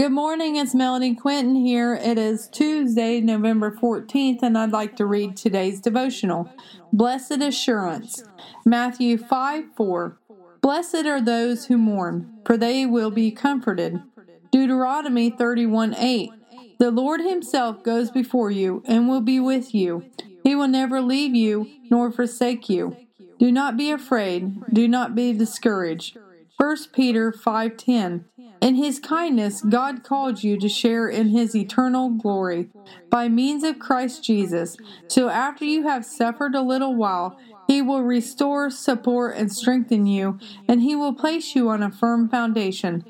[0.00, 1.94] Good morning, it's Melanie Quinton here.
[1.94, 6.50] It is Tuesday, November 14th, and I'd like to read today's devotional.
[6.94, 8.24] Blessed Assurance,
[8.64, 10.18] Matthew 5 4.
[10.62, 14.02] Blessed are those who mourn, for they will be comforted.
[14.50, 16.30] Deuteronomy 31 8.
[16.78, 20.06] The Lord Himself goes before you and will be with you.
[20.42, 22.96] He will never leave you nor forsake you.
[23.38, 26.16] Do not be afraid, do not be discouraged.
[26.56, 28.24] 1 Peter 5:10
[28.62, 32.70] in his kindness, God called you to share in his eternal glory
[33.10, 34.76] by means of Christ Jesus.
[35.08, 37.36] So after you have suffered a little while,
[37.66, 40.38] he will restore, support, and strengthen you,
[40.68, 43.04] and he will place you on a firm foundation.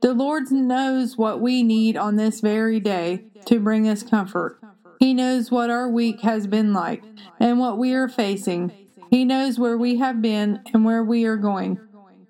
[0.00, 4.58] The Lord knows what we need on this very day to bring us comfort.
[4.98, 7.04] He knows what our week has been like
[7.38, 8.72] and what we are facing.
[9.10, 11.78] He knows where we have been and where we are going.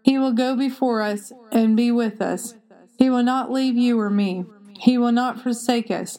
[0.02, 2.54] He will go before us and be with us.
[2.98, 4.44] He will not leave you or me.
[4.80, 6.18] He will not forsake us.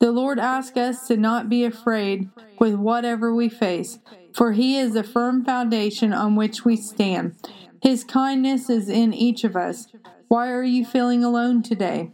[0.00, 3.98] The Lord asks us to not be afraid with whatever we face,
[4.32, 7.34] for He is the firm foundation on which we stand.
[7.82, 9.88] His kindness is in each of us.
[10.28, 12.12] Why are you feeling alone today?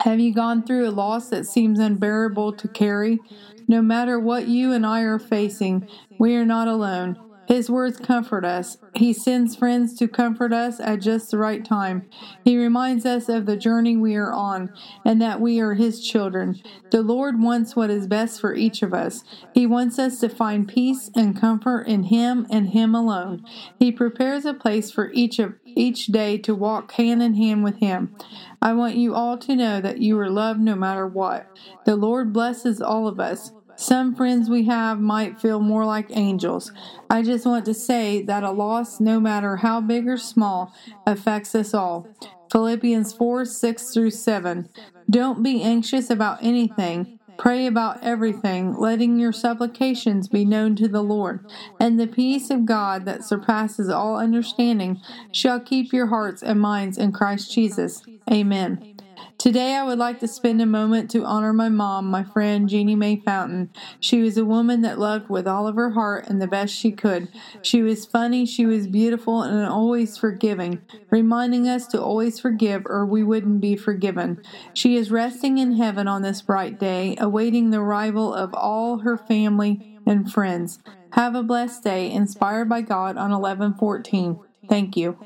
[0.00, 3.20] Have you gone through a loss that seems unbearable to carry?
[3.66, 7.18] No matter what you and I are facing, we are not alone.
[7.46, 8.78] His words comfort us.
[8.94, 12.08] He sends friends to comfort us at just the right time.
[12.44, 14.72] He reminds us of the journey we are on
[15.04, 16.60] and that we are His children.
[16.90, 19.24] The Lord wants what is best for each of us.
[19.52, 23.44] He wants us to find peace and comfort in Him and Him alone.
[23.78, 27.76] He prepares a place for each of each day to walk hand in hand with
[27.76, 28.16] Him.
[28.62, 31.46] I want you all to know that you are loved no matter what.
[31.84, 33.52] The Lord blesses all of us.
[33.76, 36.72] Some friends we have might feel more like angels.
[37.10, 40.72] I just want to say that a loss, no matter how big or small,
[41.06, 42.08] affects us all.
[42.50, 44.68] Philippians 4 6 through 7.
[45.10, 47.18] Don't be anxious about anything.
[47.36, 51.44] Pray about everything, letting your supplications be known to the Lord.
[51.80, 55.00] And the peace of God that surpasses all understanding
[55.32, 58.02] shall keep your hearts and minds in Christ Jesus.
[58.30, 58.94] Amen.
[59.38, 62.96] Today, I would like to spend a moment to honor my mom, my friend Jeannie
[62.96, 63.70] Mae Fountain.
[64.00, 66.92] She was a woman that loved with all of her heart and the best she
[66.92, 67.28] could.
[67.60, 70.80] She was funny, she was beautiful, and always forgiving,
[71.10, 74.40] reminding us to always forgive or we wouldn't be forgiven.
[74.72, 79.18] She is resting in heaven on this bright day, awaiting the arrival of all her
[79.18, 80.78] family and friends.
[81.10, 84.38] Have a blessed day, inspired by God on 1114.
[84.68, 85.18] Thank you.